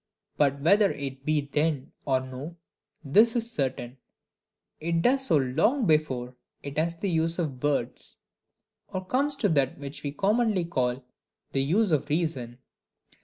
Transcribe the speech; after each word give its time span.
But 0.35 0.61
whether 0.61 0.91
it 0.91 1.25
be 1.25 1.41
then 1.41 1.91
or 2.07 2.21
no, 2.21 2.55
this 3.03 3.35
is 3.35 3.51
certain, 3.51 3.99
it 4.79 5.03
does 5.03 5.27
so 5.27 5.37
long 5.37 5.85
before 5.85 6.35
it 6.63 6.79
has 6.79 6.95
the 6.95 7.09
use 7.11 7.37
of 7.37 7.61
words; 7.61 8.17
or 8.87 9.05
comes 9.05 9.35
to 9.35 9.49
that 9.49 9.77
which 9.77 10.01
we 10.01 10.11
commonly 10.11 10.65
call 10.65 11.03
"the 11.51 11.61
use 11.61 11.91
of 11.91 12.09
reason." 12.09 12.57